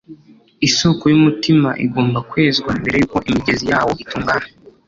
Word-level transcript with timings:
Isoko 0.67 1.03
y’umutima 1.11 1.69
igomba 1.85 2.19
kwezwa 2.31 2.71
mbere 2.79 2.95
yuko 2.97 3.17
imigezi 3.29 3.65
yawo 3.71 3.91
itungana 4.03 4.47